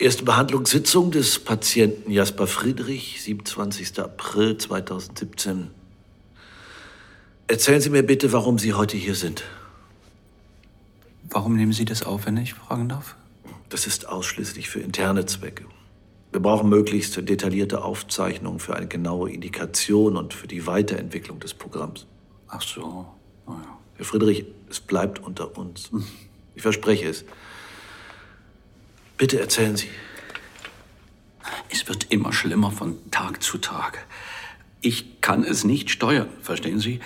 [0.00, 4.00] Erste Behandlungssitzung des Patienten Jasper Friedrich, 27.
[4.00, 5.70] April 2017.
[7.48, 9.44] Erzählen Sie mir bitte, warum Sie heute hier sind.
[11.28, 13.14] Warum nehmen Sie das auf, wenn ich fragen darf?
[13.68, 15.66] Das ist ausschließlich für interne Zwecke.
[16.32, 22.06] Wir brauchen möglichst detaillierte Aufzeichnungen für eine genaue Indikation und für die Weiterentwicklung des Programms.
[22.48, 23.06] Ach so.
[23.46, 23.78] Oh ja.
[23.96, 25.90] Herr Friedrich, es bleibt unter uns.
[26.54, 27.26] Ich verspreche es.
[29.20, 29.90] Bitte erzählen Sie.
[31.68, 34.06] Es wird immer schlimmer von Tag zu Tag.
[34.80, 37.00] Ich kann es nicht steuern, verstehen Sie?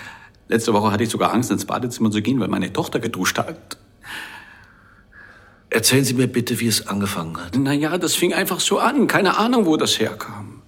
[0.46, 3.78] Letzte Woche hatte ich sogar Angst, ins Badezimmer zu gehen, weil meine Tochter geduscht hat.
[5.70, 7.56] Erzählen Sie mir bitte, wie es angefangen hat.
[7.56, 9.08] Naja, das fing einfach so an.
[9.08, 10.62] Keine Ahnung, wo das herkam.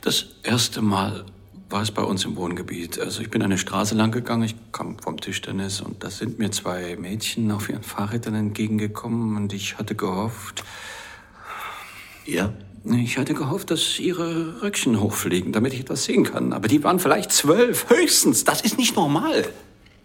[0.00, 1.24] Das erste Mal
[1.70, 2.98] war es bei uns im Wohngebiet.
[3.00, 6.50] Also ich bin eine Straße lang gegangen, ich kam vom Tischtennis und da sind mir
[6.50, 10.64] zwei Mädchen auf ihren Fahrrädern entgegengekommen und ich hatte gehofft...
[12.26, 12.52] Ja?
[12.84, 16.52] Ich hatte gehofft, dass ihre Röckchen hochfliegen, damit ich etwas sehen kann.
[16.52, 18.44] Aber die waren vielleicht zwölf, höchstens.
[18.44, 19.46] Das ist nicht normal.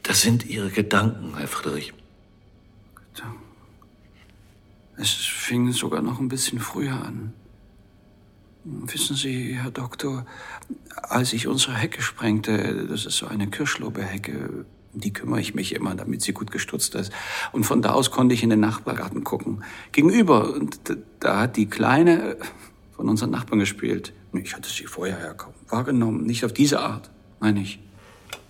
[0.04, 1.94] Das sind Ihre Gedanken, Herr Friedrich.
[4.98, 7.34] Es fing sogar noch ein bisschen früher an.
[8.68, 10.26] Wissen Sie, Herr Doktor,
[10.96, 15.94] als ich unsere Hecke sprengte, das ist so eine Kirschlorbeerhecke, die kümmere ich mich immer,
[15.94, 17.12] damit sie gut gestutzt ist.
[17.52, 19.64] Und von da aus konnte ich in den Nachbargarten gucken.
[19.92, 20.80] Gegenüber, und
[21.20, 22.38] da hat die Kleine
[22.96, 24.14] von unseren Nachbarn gespielt.
[24.34, 27.80] Ich hatte sie vorher ja kaum wahrgenommen, nicht auf diese Art, meine ich.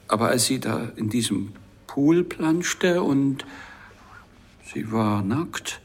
[0.08, 1.52] Aber als sie da in diesem
[1.88, 3.45] Pool planschte und
[4.63, 5.81] sie war nackt,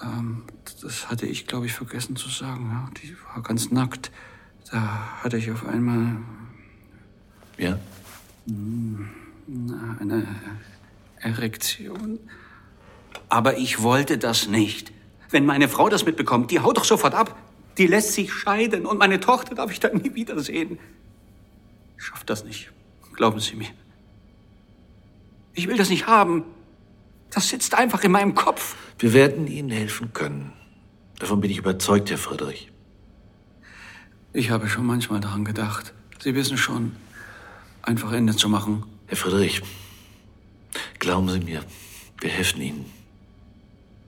[0.00, 0.44] ähm,
[0.84, 2.68] das hatte ich, glaube ich, vergessen zu sagen.
[2.70, 4.12] Ja, die war ganz nackt.
[4.70, 6.18] Da hatte ich auf einmal.
[7.56, 7.78] Ja?
[9.98, 10.26] Eine
[11.20, 12.18] Erektion.
[13.30, 14.92] Aber ich wollte das nicht.
[15.30, 17.34] Wenn meine Frau das mitbekommt, die haut doch sofort ab.
[17.78, 20.78] Die lässt sich scheiden und meine Tochter darf ich dann nie wiedersehen.
[21.96, 22.70] Ich schaff das nicht.
[23.14, 23.70] Glauben Sie mir.
[25.54, 26.44] Ich will das nicht haben.
[27.30, 28.76] Das sitzt einfach in meinem Kopf.
[28.98, 30.52] Wir werden Ihnen helfen können.
[31.18, 32.70] Davon bin ich überzeugt, Herr Friedrich.
[34.32, 35.94] Ich habe schon manchmal daran gedacht.
[36.18, 36.96] Sie wissen schon,
[37.82, 38.84] einfach Ende zu machen.
[39.06, 39.62] Herr Friedrich,
[40.98, 41.62] glauben Sie mir,
[42.20, 42.86] wir helfen Ihnen.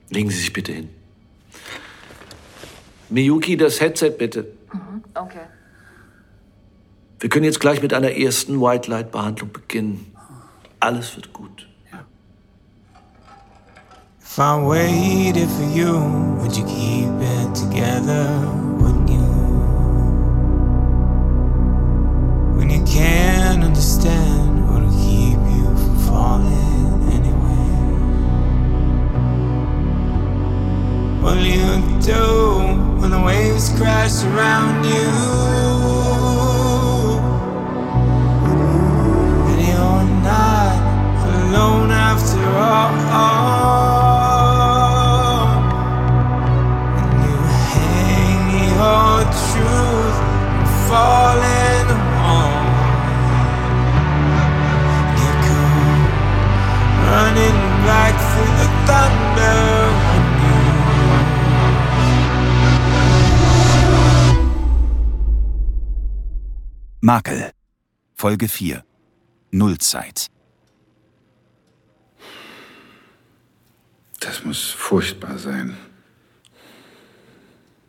[0.09, 0.89] Legen Sie sich bitte hin.
[3.09, 4.47] Miyuki, das Headset bitte.
[4.73, 5.45] Mhm, okay.
[7.19, 10.13] Wir können jetzt gleich mit einer ersten White Light Behandlung beginnen.
[10.79, 11.66] Alles wird gut.
[14.37, 15.97] If I waited for you,
[16.39, 18.39] would you keep it together?
[18.77, 19.25] Wouldn't you?
[22.55, 27.69] When you can't understand what'll keep you from falling anyway.
[31.19, 36.26] What'll you do when the waves crash around you?
[67.17, 67.51] Makel.
[68.13, 68.83] Folge 4.
[69.49, 70.27] Nullzeit.
[74.19, 75.75] Das muss furchtbar sein.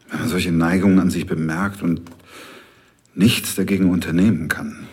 [0.09, 2.11] Wenn man solche Neigungen an sich bemerkt und
[3.15, 4.89] nichts dagegen unternehmen kann.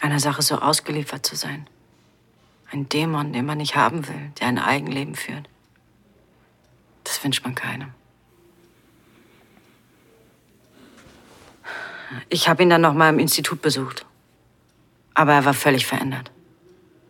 [0.00, 1.68] Einer Sache so ausgeliefert zu sein.
[2.72, 5.48] Ein Dämon, den man nicht haben will, der ein Eigenleben führt.
[7.04, 7.94] Das wünscht man keinem.
[12.28, 14.06] Ich habe ihn dann noch mal im Institut besucht.
[15.14, 16.30] Aber er war völlig verändert.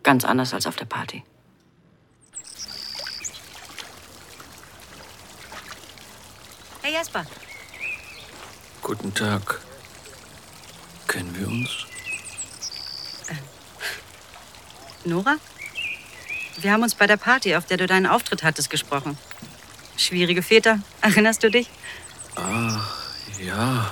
[0.03, 1.23] Ganz anders als auf der Party.
[6.81, 7.25] Hey Jasper,
[8.85, 9.61] Guten Tag.
[11.07, 11.87] Kennen wir uns?
[15.05, 15.37] Nora?
[16.59, 19.17] Wir haben uns bei der Party, auf der du deinen Auftritt hattest, gesprochen.
[19.97, 21.67] Schwierige Väter, erinnerst du dich?
[22.35, 22.79] Ah,
[23.43, 23.91] ja.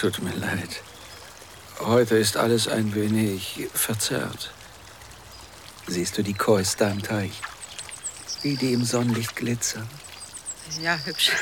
[0.00, 0.82] Tut mir leid.
[1.78, 4.50] Heute ist alles ein wenig verzerrt.
[5.88, 7.32] Siehst du die Kois da im Teich?
[8.40, 9.86] Wie die im Sonnenlicht glitzern.
[10.80, 11.32] Ja, hübsch.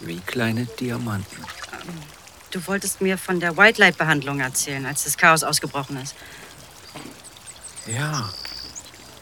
[0.00, 1.42] Wie kleine Diamanten.
[2.50, 6.14] Du wolltest mir von der White Light Behandlung erzählen, als das Chaos ausgebrochen ist.
[7.86, 8.28] Ja,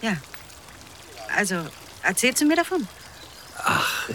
[0.01, 0.17] Ja.
[1.37, 1.65] Also,
[2.03, 2.89] erzählst du mir davon?
[3.59, 4.15] Ach, äh,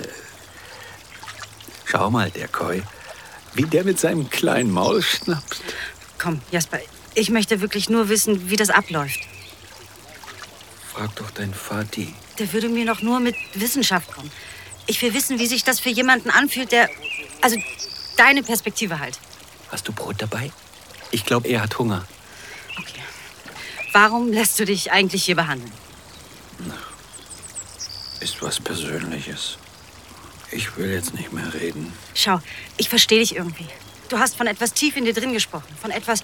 [1.85, 2.83] schau mal, der Koi.
[3.57, 5.62] Wie der mit seinem kleinen Maul schnappt.
[6.19, 6.80] Komm, Jasper,
[7.15, 9.19] ich möchte wirklich nur wissen, wie das abläuft.
[10.94, 12.13] Frag doch deinen Vati.
[12.38, 14.30] Der würde mir noch nur mit Wissenschaft kommen.
[14.86, 16.88] Ich will wissen, wie sich das für jemanden anfühlt, der.
[17.42, 17.57] Also,
[18.15, 19.19] deine Perspektive halt.
[19.71, 20.51] Hast du Brot dabei?
[21.10, 22.06] Ich glaube, er hat Hunger.
[22.77, 23.01] Okay.
[23.92, 25.71] Warum lässt du dich eigentlich hier behandeln?
[28.19, 29.57] Ist was Persönliches.
[30.52, 31.92] Ich will jetzt nicht mehr reden.
[32.14, 32.40] Schau,
[32.78, 33.68] ich verstehe dich irgendwie.
[34.10, 35.68] Du hast von etwas tief in dir drin gesprochen.
[35.82, 36.24] Von etwas,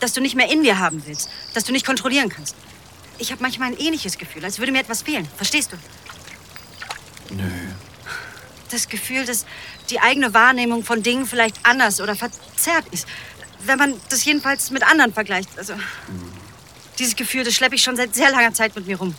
[0.00, 1.28] das du nicht mehr in dir haben willst.
[1.54, 2.54] Das du nicht kontrollieren kannst.
[3.18, 5.28] Ich habe manchmal ein ähnliches Gefühl, als würde mir etwas fehlen.
[5.36, 5.76] Verstehst du?
[7.34, 7.42] Nö.
[8.70, 9.46] Das Gefühl, dass
[9.90, 13.06] die eigene Wahrnehmung von Dingen vielleicht anders oder verzerrt ist.
[13.60, 15.48] Wenn man das jedenfalls mit anderen vergleicht.
[15.56, 15.74] Also,
[16.98, 19.14] dieses Gefühl, das schleppe ich schon seit sehr langer Zeit mit mir rum.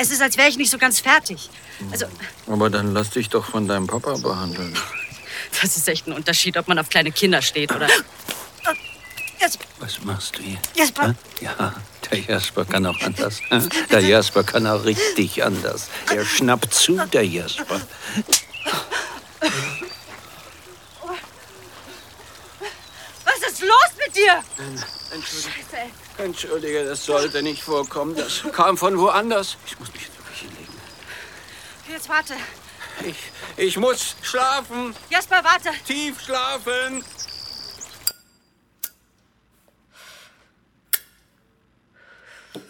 [0.00, 1.50] Es ist, als wäre ich nicht so ganz fertig.
[1.92, 2.06] Also,
[2.46, 4.74] Aber dann lass dich doch von deinem Papa behandeln.
[5.60, 7.86] das ist echt ein Unterschied, ob man auf kleine Kinder steht oder.
[9.38, 10.58] Jasper, Was machst du hier?
[10.74, 11.14] Jasper.
[11.42, 11.74] Ja,
[12.10, 13.40] der Jasper kann auch anders.
[13.90, 15.90] Der Jasper kann auch richtig anders.
[16.14, 17.78] Er schnappt zu, der Jasper.
[23.24, 24.42] was ist los mit dir?
[25.12, 26.22] Entschuldige, Scheiße.
[26.22, 28.14] Entschuldige, das sollte nicht vorkommen.
[28.14, 29.56] Das kam von woanders.
[29.66, 30.72] Ich muss mich jetzt wirklich hinlegen.
[31.88, 32.34] Jetzt warte.
[33.04, 33.16] Ich,
[33.56, 34.94] ich muss schlafen.
[35.10, 35.70] Jasper, warte.
[35.84, 37.02] Tief schlafen.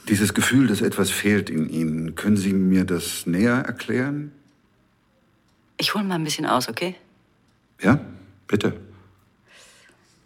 [0.09, 4.33] Dieses Gefühl, dass etwas fehlt in Ihnen, können Sie mir das näher erklären?
[5.77, 6.97] Ich hole mal ein bisschen aus, okay?
[7.81, 8.01] Ja,
[8.49, 8.79] bitte.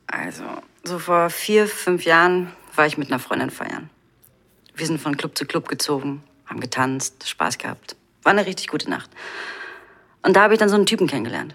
[0.07, 0.45] Also,
[0.85, 3.91] so vor vier, fünf Jahren war ich mit einer Freundin feiern.
[4.75, 7.97] Wir sind von Club zu Club gezogen, haben getanzt, Spaß gehabt.
[8.23, 9.11] War eine richtig gute Nacht.
[10.23, 11.55] Und da habe ich dann so einen Typen kennengelernt.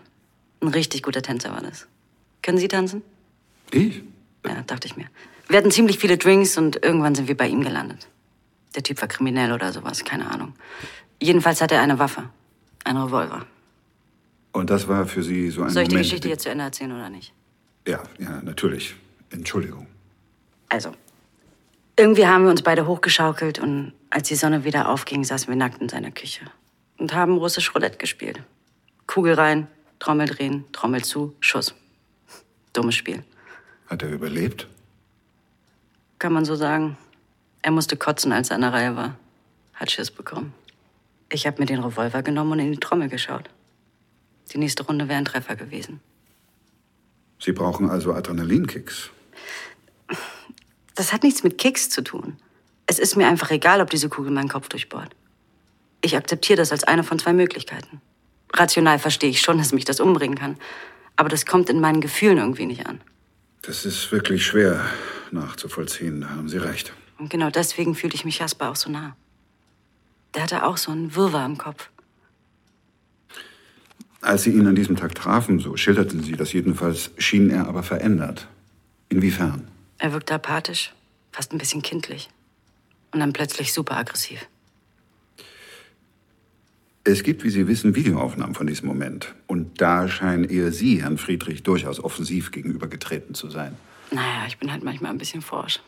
[0.61, 1.87] Ein richtig guter Tänzer war das.
[2.41, 3.01] Können Sie tanzen?
[3.71, 4.03] Ich?
[4.45, 5.07] Ja, dachte ich mir.
[5.47, 8.07] Wir hatten ziemlich viele Drinks und irgendwann sind wir bei ihm gelandet.
[8.75, 10.53] Der Typ war kriminell oder sowas, keine Ahnung.
[11.21, 12.29] Jedenfalls hatte er eine Waffe.
[12.83, 13.45] Ein Revolver.
[14.51, 16.09] Und das war für Sie so ein Soll ich die Moment...
[16.09, 17.33] Geschichte jetzt zu Ende erzählen oder nicht?
[17.87, 18.95] Ja, ja, natürlich.
[19.31, 19.87] Entschuldigung.
[20.69, 20.91] Also,
[21.97, 25.81] irgendwie haben wir uns beide hochgeschaukelt und als die Sonne wieder aufging, saßen wir nackt
[25.81, 26.45] in seiner Küche
[26.97, 28.41] und haben russisch Roulette gespielt.
[29.07, 29.67] Kugel rein,
[29.99, 31.73] Trommel drehen, Trommel zu, Schuss.
[32.73, 33.23] Dummes Spiel.
[33.87, 34.67] Hat er überlebt?
[36.19, 36.97] Kann man so sagen.
[37.61, 39.15] Er musste kotzen, als er an der Reihe war.
[39.73, 40.53] Hat Schiss bekommen.
[41.31, 43.49] Ich habe mir den Revolver genommen und in die Trommel geschaut.
[44.53, 45.99] Die nächste Runde wäre ein Treffer gewesen.
[47.39, 49.11] Sie brauchen also Adrenalinkicks.
[50.95, 52.37] Das hat nichts mit Kicks zu tun.
[52.85, 55.15] Es ist mir einfach egal, ob diese Kugel meinen Kopf durchbohrt.
[56.01, 58.01] Ich akzeptiere das als eine von zwei Möglichkeiten.
[58.53, 60.57] Rational verstehe ich schon, dass mich das umbringen kann.
[61.15, 63.01] Aber das kommt in meinen Gefühlen irgendwie nicht an.
[63.61, 64.85] Das ist wirklich schwer
[65.31, 66.93] nachzuvollziehen, da haben Sie recht.
[67.17, 69.15] Und genau deswegen fühlte ich mich Jasper auch so nah.
[70.33, 71.89] Der hatte auch so einen Wirrwarr im Kopf.
[74.21, 77.83] Als Sie ihn an diesem Tag trafen, so schilderten Sie das jedenfalls, schien er aber
[77.83, 78.47] verändert.
[79.09, 79.67] Inwiefern?
[79.97, 80.93] Er wirkte apathisch,
[81.31, 82.29] fast ein bisschen kindlich.
[83.11, 84.47] Und dann plötzlich super aggressiv.
[87.03, 89.33] Es gibt, wie Sie wissen, Videoaufnahmen von diesem Moment.
[89.47, 93.75] Und da scheinen eher Sie, Herrn Friedrich, durchaus offensiv gegenübergetreten zu sein.
[94.11, 95.79] Naja, ich bin halt manchmal ein bisschen forsch.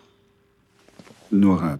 [1.30, 1.80] Nora,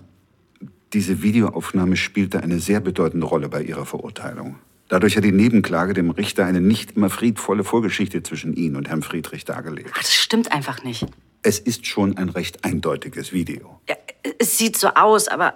[0.94, 4.58] diese Videoaufnahme spielte eine sehr bedeutende Rolle bei Ihrer Verurteilung.
[4.92, 9.04] Dadurch hat die Nebenklage dem Richter eine nicht immer friedvolle Vorgeschichte zwischen Ihnen und Herrn
[9.04, 9.92] Friedrich dargelegt.
[9.96, 11.06] Das stimmt einfach nicht.
[11.44, 13.80] Es ist schon ein recht eindeutiges Video.
[13.88, 13.96] Ja,
[14.38, 15.54] es sieht so aus, aber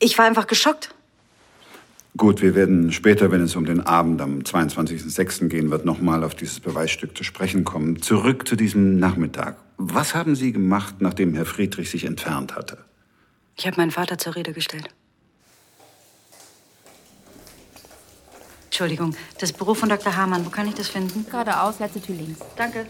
[0.00, 0.92] ich war einfach geschockt.
[2.16, 5.46] Gut, wir werden später, wenn es um den Abend am 22.06.
[5.46, 8.02] gehen wird, nochmal auf dieses Beweisstück zu sprechen kommen.
[8.02, 9.56] Zurück zu diesem Nachmittag.
[9.76, 12.78] Was haben Sie gemacht, nachdem Herr Friedrich sich entfernt hatte?
[13.56, 14.88] Ich habe meinen Vater zur Rede gestellt.
[18.78, 20.14] Entschuldigung, das Büro von Dr.
[20.14, 21.26] Hamann, wo kann ich das finden?
[21.28, 22.38] Geradeaus, letzte Tür links.
[22.54, 22.86] Danke.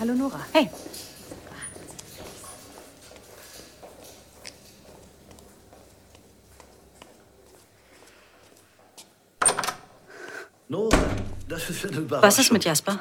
[0.00, 0.40] Hallo Nora.
[0.54, 0.70] Hey,
[10.68, 10.96] Nora,
[11.46, 12.26] das ist eine Überraschung.
[12.26, 13.00] was ist mit Jasper?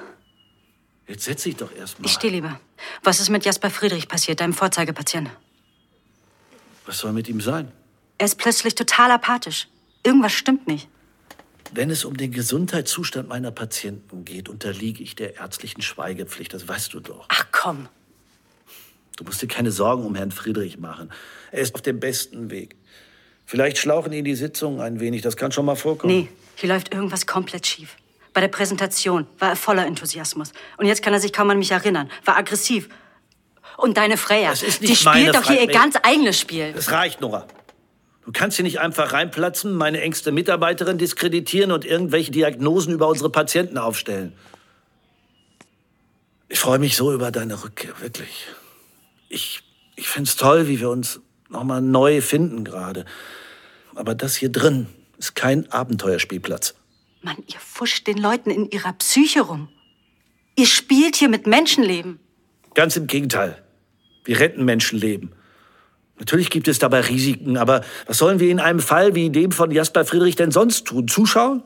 [1.07, 2.07] Jetzt setz dich doch erst mal.
[2.07, 2.59] Ich stehe lieber.
[3.03, 5.29] Was ist mit Jasper Friedrich passiert, deinem Vorzeigepatient?
[6.85, 7.71] Was soll mit ihm sein?
[8.17, 9.69] Er ist plötzlich total apathisch.
[10.09, 10.89] Irgendwas stimmt nicht.
[11.71, 16.51] Wenn es um den Gesundheitszustand meiner Patienten geht, unterliege ich der ärztlichen Schweigepflicht.
[16.51, 17.25] Das weißt du doch.
[17.27, 17.87] Ach komm.
[19.17, 21.11] Du musst dir keine Sorgen um Herrn Friedrich machen.
[21.51, 22.75] Er ist auf dem besten Weg.
[23.45, 25.21] Vielleicht schlauchen Ihnen die Sitzungen ein wenig.
[25.21, 26.11] Das kann schon mal vorkommen.
[26.11, 27.95] Nee, hier läuft irgendwas komplett schief.
[28.33, 30.53] Bei der Präsentation war er voller Enthusiasmus.
[30.77, 32.09] Und jetzt kann er sich kaum an mich erinnern.
[32.25, 32.89] War aggressiv.
[33.77, 36.73] Und deine Freya, Das ist die spielt doch hier ihr ganz eigenes Spiel.
[36.75, 37.45] Es reicht, Nora.
[38.29, 43.31] Du kannst hier nicht einfach reinplatzen, meine engste Mitarbeiterin diskreditieren und irgendwelche Diagnosen über unsere
[43.31, 44.33] Patienten aufstellen.
[46.47, 48.45] Ich freue mich so über deine Rückkehr, wirklich.
[49.29, 49.63] Ich,
[49.95, 53.05] ich finde es toll, wie wir uns nochmal neu finden gerade.
[53.95, 54.85] Aber das hier drin
[55.17, 56.75] ist kein Abenteuerspielplatz.
[57.23, 59.69] Mann, ihr fuscht den Leuten in ihrer Psyche rum.
[60.55, 62.19] Ihr spielt hier mit Menschenleben.
[62.75, 63.63] Ganz im Gegenteil.
[64.23, 65.33] Wir retten Menschenleben.
[66.19, 69.71] Natürlich gibt es dabei Risiken, aber was sollen wir in einem Fall wie dem von
[69.71, 71.07] Jasper Friedrich denn sonst tun?
[71.07, 71.63] Zuschauen?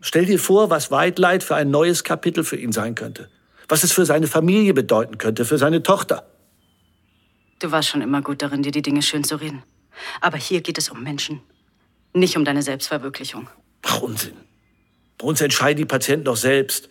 [0.00, 3.30] Stell dir vor, was Whitelight für ein neues Kapitel für ihn sein könnte.
[3.68, 6.26] Was es für seine Familie bedeuten könnte, für seine Tochter.
[7.60, 9.62] Du warst schon immer gut darin, dir die Dinge schön zu reden.
[10.20, 11.40] Aber hier geht es um Menschen.
[12.12, 13.48] Nicht um deine Selbstverwirklichung.
[13.82, 14.34] Ach, Unsinn.
[15.18, 16.88] Bei uns entscheiden die Patienten doch selbst.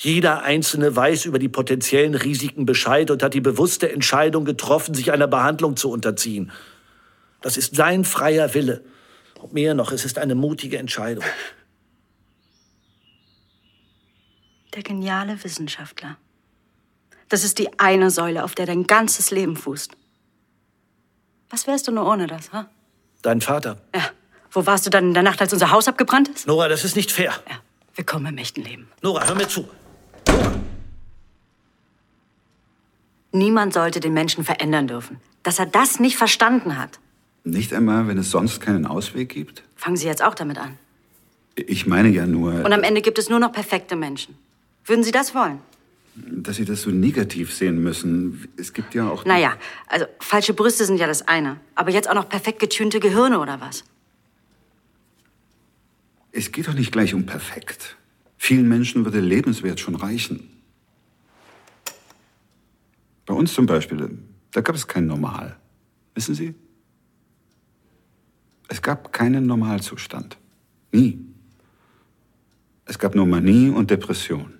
[0.00, 5.10] Jeder Einzelne weiß über die potenziellen Risiken Bescheid und hat die bewusste Entscheidung getroffen, sich
[5.10, 6.52] einer Behandlung zu unterziehen.
[7.40, 8.84] Das ist sein freier Wille.
[9.40, 11.24] Und mehr noch, es ist eine mutige Entscheidung.
[14.74, 16.16] Der geniale Wissenschaftler.
[17.28, 19.96] Das ist die eine Säule, auf der dein ganzes Leben fußt.
[21.50, 22.68] Was wärst du nur ohne das, ha?
[23.22, 23.80] Dein Vater.
[23.94, 24.10] Ja.
[24.52, 26.46] Wo warst du dann in der Nacht, als unser Haus abgebrannt ist?
[26.46, 27.32] Nora, das ist nicht fair.
[27.48, 27.56] Ja.
[27.96, 28.88] Willkommen im echten Leben.
[29.02, 29.68] Nora, hör mir zu.
[33.32, 35.20] Niemand sollte den Menschen verändern dürfen.
[35.42, 36.98] Dass er das nicht verstanden hat.
[37.44, 39.62] Nicht einmal, wenn es sonst keinen Ausweg gibt?
[39.76, 40.76] Fangen Sie jetzt auch damit an.
[41.54, 44.36] Ich meine ja nur, Und am Ende gibt es nur noch perfekte Menschen.
[44.84, 45.60] Würden Sie das wollen?
[46.26, 48.48] dass Sie das so negativ sehen müssen.
[48.56, 49.24] Es gibt ja auch...
[49.24, 49.56] Naja,
[49.86, 51.60] also falsche Brüste sind ja das eine.
[51.74, 53.84] Aber jetzt auch noch perfekt getunte Gehirne oder was?
[56.32, 57.96] Es geht doch nicht gleich um perfekt.
[58.38, 60.48] Vielen Menschen würde lebenswert schon reichen.
[63.26, 64.18] Bei uns zum Beispiel,
[64.52, 65.56] da gab es kein Normal.
[66.14, 66.54] Wissen Sie?
[68.68, 70.38] Es gab keinen Normalzustand.
[70.92, 71.18] Nie.
[72.86, 74.54] Es gab nur Manie und Depression.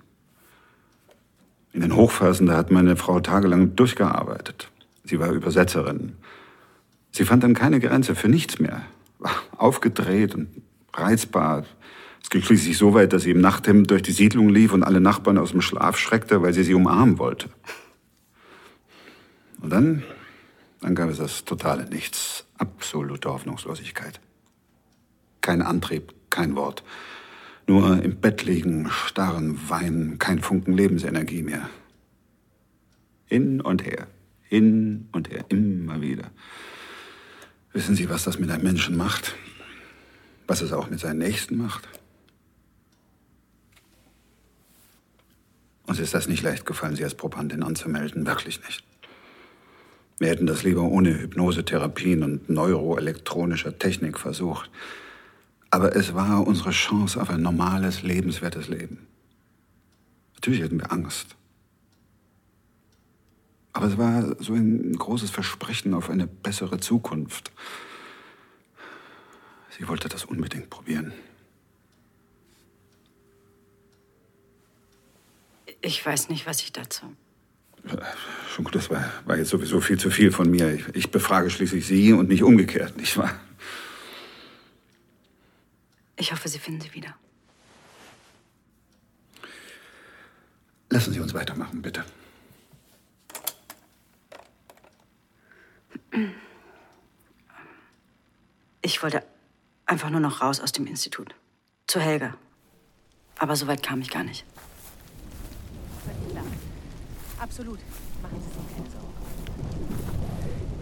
[1.73, 4.69] In den Hochphasen, da hat meine Frau tagelang durchgearbeitet.
[5.03, 6.17] Sie war Übersetzerin.
[7.11, 8.83] Sie fand dann keine Grenze für nichts mehr.
[9.17, 10.49] War aufgedreht und
[10.93, 11.65] reizbar.
[12.21, 15.01] Es ging schließlich so weit, dass sie im Nachthemd durch die Siedlung lief und alle
[15.01, 17.49] Nachbarn aus dem Schlaf schreckte, weil sie sie umarmen wollte.
[19.61, 20.03] Und dann,
[20.81, 22.45] dann gab es das totale Nichts.
[22.57, 24.19] Absolute Hoffnungslosigkeit.
[25.41, 26.83] Kein Antrieb, kein Wort.
[27.67, 31.69] Nur im Bett liegen, starren, weinen, kein Funken Lebensenergie mehr.
[33.25, 34.07] Hin und her,
[34.41, 36.31] hin und her, immer wieder.
[37.73, 39.35] Wissen Sie, was das mit einem Menschen macht?
[40.47, 41.87] Was es auch mit seinen Nächsten macht?
[45.89, 48.83] Uns ist das nicht leicht gefallen, Sie als Probandin anzumelden, wirklich nicht.
[50.19, 54.69] Wir hätten das lieber ohne Hypnosetherapien und neuroelektronischer Technik versucht.
[55.71, 59.07] Aber es war unsere Chance auf ein normales, lebenswertes Leben.
[60.35, 61.35] Natürlich hatten wir Angst.
[63.73, 67.51] Aber es war so ein großes Versprechen auf eine bessere Zukunft.
[69.75, 71.13] Sie wollte das unbedingt probieren.
[75.81, 77.15] Ich weiß nicht, was ich dazu.
[78.53, 80.73] Schon gut, das war, war jetzt sowieso viel zu viel von mir.
[80.73, 83.39] Ich, ich befrage schließlich Sie und nicht umgekehrt, nicht wahr?
[86.17, 87.15] Ich hoffe, Sie finden sie wieder.
[90.89, 92.03] Lassen Sie uns weitermachen, bitte.
[98.81, 99.23] Ich wollte
[99.85, 101.33] einfach nur noch raus aus dem Institut.
[101.87, 102.35] Zu Helga.
[103.37, 104.45] Aber so weit kam ich gar nicht.
[107.39, 107.79] Absolut.
[108.21, 109.07] Machen Sie sich keine Sorgen.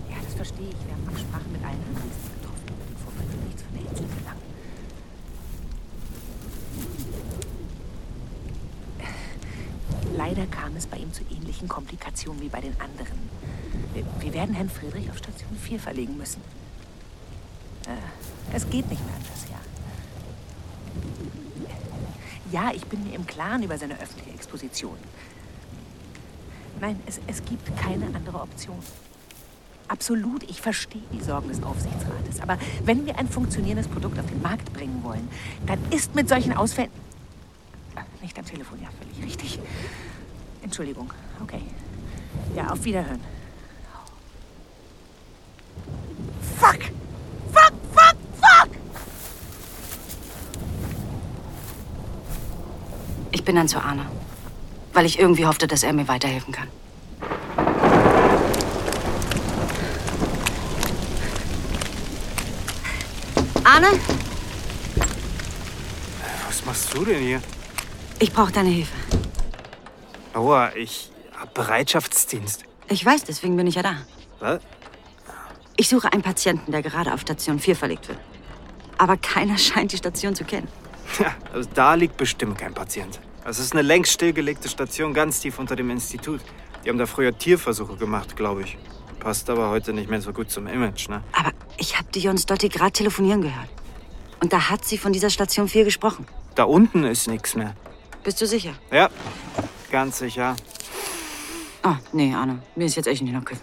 [0.09, 0.85] Ja, das verstehe ich.
[0.85, 2.65] Wir haben Absprachen mit allen Anwesenden getroffen.
[2.93, 4.41] Bevor wir nichts von der Insel verlangen.
[10.17, 13.29] Leider kam es bei ihm zu ähnlichen Komplikationen wie bei den anderen.
[13.93, 16.41] Wir, werden Herrn Friedrich auf Station 4 verlegen müssen.
[17.85, 19.59] Äh, es geht nicht mehr anders, ja.
[22.51, 24.97] Ja, ich bin mir im Klaren über seine öffentliche Exposition.
[26.79, 28.77] Nein, es, es gibt keine andere Option.
[29.87, 32.41] Absolut, ich verstehe die Sorgen des Aufsichtsrates.
[32.41, 35.27] Aber wenn wir ein funktionierendes Produkt auf den Markt bringen wollen,
[35.65, 36.91] dann ist mit solchen Ausfällen...
[37.95, 39.59] Ah, nicht am Telefon, ja, völlig richtig.
[40.61, 41.61] Entschuldigung, okay.
[42.55, 43.21] Ja, auf Wiederhören.
[46.59, 46.79] Fuck!
[47.53, 48.69] Fuck, fuck, fuck!
[53.31, 54.05] Ich bin dann zu Anna.
[54.97, 56.69] Weil ich irgendwie hoffte, dass er mir weiterhelfen kann.
[63.63, 63.89] Arne,
[66.47, 67.41] Was machst du denn hier?
[68.17, 68.95] ich brauche deine Hilfe.
[70.33, 72.63] Laura, ich hab Bereitschaftsdienst.
[72.89, 73.97] Ich weiß, deswegen bin ich ja da.
[74.39, 74.61] Was?
[75.75, 78.17] Ich suche einen Patienten, der gerade auf Station 4 verlegt wird.
[78.97, 80.67] Aber keiner scheint die Station zu kennen.
[81.19, 83.19] Ja, also da liegt bestimmt kein Patient.
[83.47, 86.41] Das ist eine längst stillgelegte Station ganz tief unter dem Institut.
[86.83, 88.77] Die haben da früher Tierversuche gemacht, glaube ich.
[89.21, 91.23] Passt aber heute nicht mehr so gut zum Image, ne?
[91.31, 93.69] Aber ich habe die Jons Dotti gerade telefonieren gehört.
[94.41, 96.27] Und da hat sie von dieser Station 4 gesprochen.
[96.55, 97.73] Da unten ist nichts mehr.
[98.21, 98.73] Bist du sicher?
[98.91, 99.09] Ja,
[99.91, 100.57] ganz sicher.
[101.85, 102.61] Oh, nee, Arne.
[102.75, 103.61] Mir ist jetzt echt nicht noch küssen.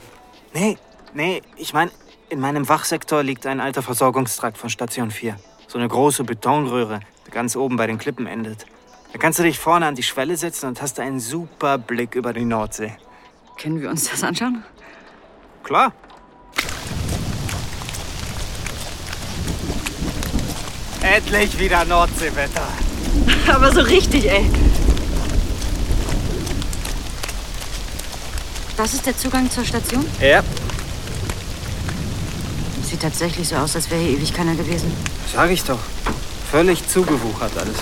[0.54, 0.78] Nee,
[1.12, 1.90] nee, ich meine,
[2.30, 5.36] in meinem Wachsektor liegt ein alter Versorgungstrakt von Station 4.
[5.68, 8.64] So eine große Betonröhre, die ganz oben bei den Klippen endet.
[9.14, 12.32] Da kannst du dich vorne an die Schwelle setzen und hast einen super Blick über
[12.32, 12.96] die Nordsee.
[13.56, 14.64] Können wir uns das anschauen?
[15.62, 15.92] Klar.
[21.00, 22.66] Endlich wieder Nordseewetter.
[23.54, 24.50] Aber so richtig, ey.
[28.76, 30.04] Das ist der Zugang zur Station?
[30.20, 30.42] Ja,
[32.82, 34.92] Sieht tatsächlich so aus, als wäre hier ewig keiner gewesen.
[35.32, 35.78] sag ich doch.
[36.50, 37.76] Völlig zugewuchert alles.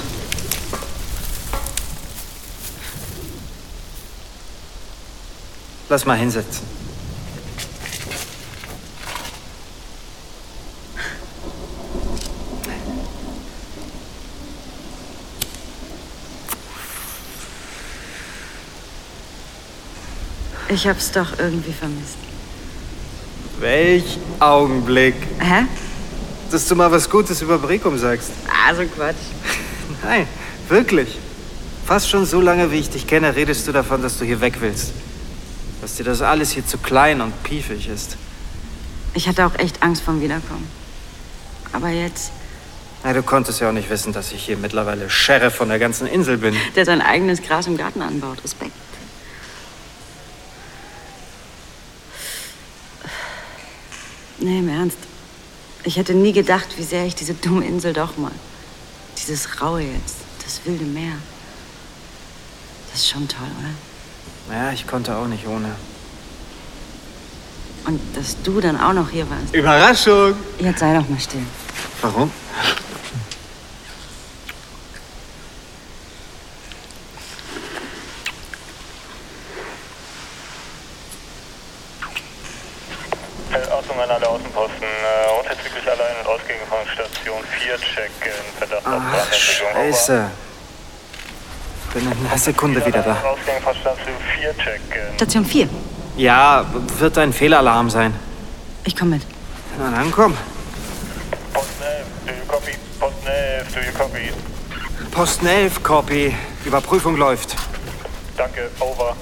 [5.93, 6.65] Lass mal hinsetzen.
[20.71, 22.17] Ich hab's doch irgendwie vermisst.
[23.61, 25.15] Welch Augenblick.
[25.41, 25.67] Hä?
[26.51, 28.31] Dass du mal was Gutes über Brekum sagst.
[28.67, 29.17] Also Quatsch.
[30.03, 30.27] Nein,
[30.71, 31.19] wirklich.
[31.85, 34.63] Fast schon so lange, wie ich dich kenne, redest du davon, dass du hier weg
[34.63, 34.93] willst.
[35.83, 38.17] Dass dir das alles hier zu klein und piefig ist.
[39.15, 40.67] Ich hatte auch echt Angst vom Wiederkommen.
[41.73, 42.31] Aber jetzt,
[43.03, 46.07] Na, du konntest ja auch nicht wissen, dass ich hier mittlerweile Sheriff von der ganzen
[46.07, 46.57] Insel bin.
[46.77, 48.45] der sein eigenes Gras im Garten anbaut.
[48.45, 48.73] Respekt.
[54.39, 54.99] Nee, im Ernst.
[55.83, 58.33] Ich hätte nie gedacht, wie sehr ich diese dumme Insel doch mag.
[59.19, 61.15] Dieses Raue jetzt, das wilde Meer.
[62.93, 63.92] Das ist schon toll, oder?
[64.51, 65.71] Ja, ich konnte auch nicht ohne.
[67.87, 69.55] Und dass du dann auch noch hier warst.
[69.55, 70.35] Überraschung!
[70.59, 71.43] Jetzt sei doch mal still.
[72.01, 72.31] Warum?
[83.53, 84.83] Achtung an alle Außenposten.
[84.83, 88.33] Äh, unverzüglich alle Ein- und Ausgänge von Station 4 checken.
[88.59, 89.73] Verdacht auf Ach, Brandentwicklung.
[89.73, 90.31] scheiße.
[92.33, 93.15] Einer Sekunde wieder da.
[93.15, 95.15] Station 4 checken.
[95.17, 95.69] Station 4.
[96.17, 96.65] Ja,
[96.99, 98.15] wird ein Fehlalarm sein.
[98.85, 99.23] Ich komme mit.
[99.79, 100.35] Na dann komm.
[101.53, 102.73] Posten 11, do you copy?
[102.99, 104.33] Posten 11, do you copy?
[105.11, 106.35] Posten 11, Copy.
[106.65, 107.55] Überprüfung läuft.
[108.39, 109.15] Danke, over.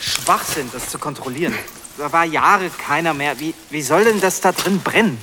[0.00, 1.52] Schwachsinn, das zu kontrollieren.
[2.00, 3.38] Da war Jahre keiner mehr.
[3.40, 5.18] Wie, wie soll denn das da drin brennen?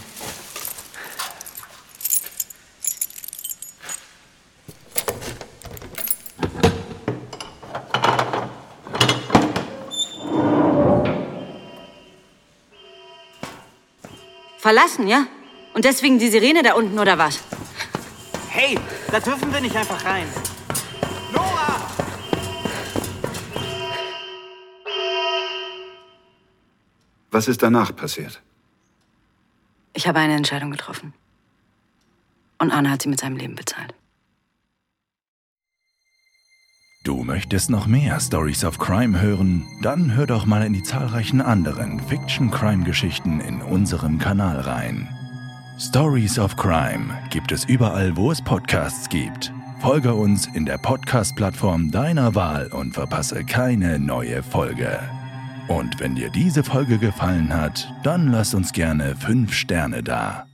[14.60, 15.26] Verlassen, ja?
[15.74, 17.40] Und deswegen die Sirene da unten, oder was?
[18.50, 18.78] Hey,
[19.12, 20.28] da dürfen wir nicht einfach rein.
[27.38, 28.42] Was ist danach passiert?
[29.94, 31.14] Ich habe eine Entscheidung getroffen.
[32.58, 33.94] Und Arne hat sie mit seinem Leben bezahlt.
[37.04, 39.68] Du möchtest noch mehr Stories of Crime hören?
[39.84, 45.08] Dann hör doch mal in die zahlreichen anderen Fiction-Crime-Geschichten in unserem Kanal rein.
[45.78, 49.54] Stories of Crime gibt es überall, wo es Podcasts gibt.
[49.80, 55.17] Folge uns in der Podcast-Plattform deiner Wahl und verpasse keine neue Folge.
[55.68, 60.46] Und wenn dir diese Folge gefallen hat, dann lass uns gerne 5 Sterne da.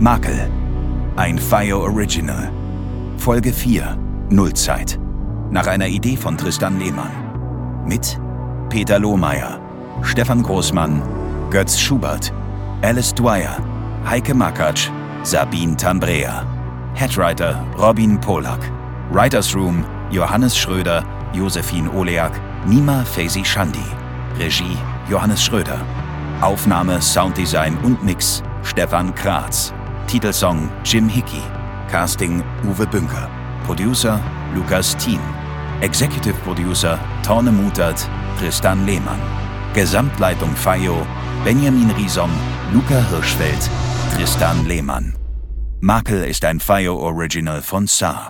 [0.00, 0.50] Makel.
[1.16, 2.50] Ein FIO Original.
[3.18, 3.98] Folge 4.
[4.30, 4.98] Nullzeit.
[5.50, 7.10] Nach einer Idee von Tristan Lehmann.
[7.86, 8.18] Mit
[8.70, 9.60] Peter Lohmeier,
[10.02, 11.02] Stefan Großmann,
[11.50, 12.32] Götz Schubert,
[12.82, 13.56] Alice Dwyer,
[14.04, 14.88] Heike Makatsch,
[15.22, 16.44] Sabine Tambrea.
[16.94, 18.60] Headwriter Robin Polak.
[19.10, 22.32] Writers Room Johannes Schröder, Josephine Oleak,
[22.66, 23.84] Nima Faisi Shandi.
[24.38, 24.76] Regie
[25.08, 25.78] Johannes Schröder.
[26.40, 29.72] Aufnahme, Sounddesign und Mix Stefan Kratz.
[30.06, 31.42] Titelsong Jim Hickey.
[31.90, 33.28] Casting Uwe Bünker.
[33.66, 34.18] Producer
[34.54, 35.20] Lukas Thiem.
[35.82, 38.08] Executive Producer Torne Mutert,
[38.38, 39.20] Tristan Lehmann.
[39.74, 41.06] Gesamtleitung FAIO
[41.44, 42.30] Benjamin Riesom,
[42.72, 43.70] Luca Hirschfeld,
[44.14, 45.14] Tristan Lehmann.
[45.80, 48.28] Makel ist ein FIO Original von Saar.